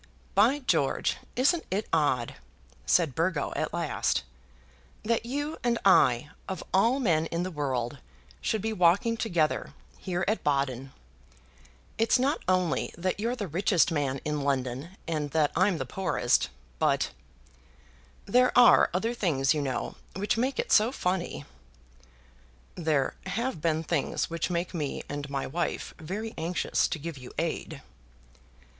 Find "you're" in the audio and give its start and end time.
13.19-13.35